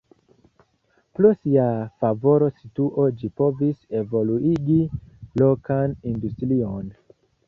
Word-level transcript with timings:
Pro 1.17 1.29
sia 1.41 1.65
favora 2.05 2.47
situo 2.61 3.05
ĝi 3.19 3.29
povis 3.41 3.83
evoluigi 3.99 4.79
lokan 5.43 5.95
industrion. 6.13 6.89